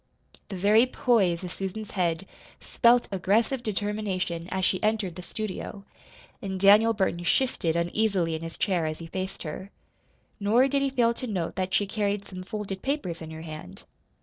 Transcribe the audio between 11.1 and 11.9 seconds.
to note that she